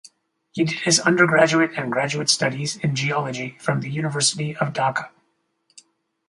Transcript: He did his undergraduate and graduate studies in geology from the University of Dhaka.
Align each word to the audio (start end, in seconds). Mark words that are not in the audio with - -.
He 0.49 0.63
did 0.63 0.79
his 0.79 0.99
undergraduate 0.99 1.73
and 1.77 1.91
graduate 1.91 2.27
studies 2.27 2.75
in 2.77 2.95
geology 2.95 3.55
from 3.59 3.81
the 3.81 3.91
University 3.91 4.57
of 4.57 4.73
Dhaka. 4.73 5.11